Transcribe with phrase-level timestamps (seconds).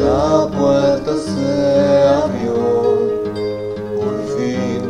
[0.00, 2.54] la puerta se abrió
[3.96, 4.82] por fin.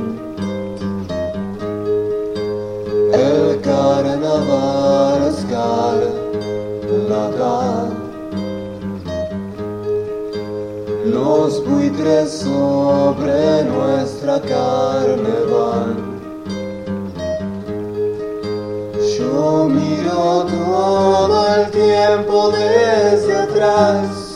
[3.13, 6.71] El carnaval escarlata.
[11.07, 15.97] Los buitres sobre nuestra carne van.
[19.19, 24.30] Yo miro todo el tiempo desde atrás.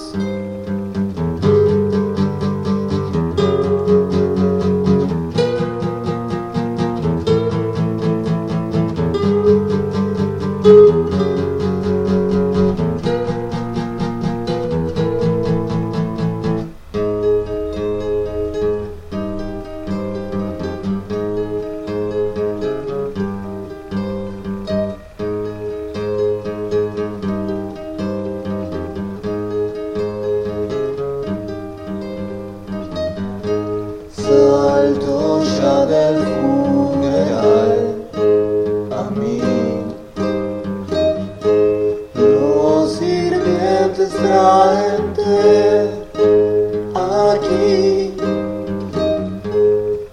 [47.44, 48.14] Aquí,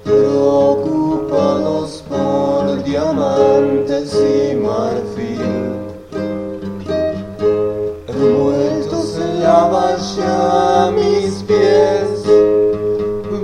[0.04, 5.40] preocupados por diamantes y marfil,
[8.08, 12.24] envueltos en la valla mis pies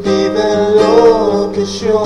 [0.04, 2.04] viven lo que yo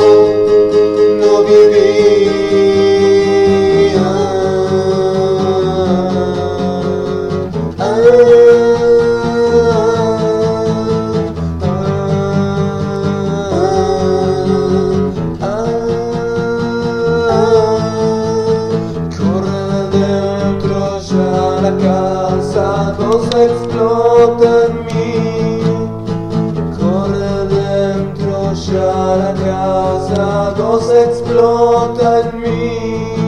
[21.81, 25.61] casa, dos explota en mí.
[26.79, 33.20] Corre dentro ya la casa, dos explota en mí.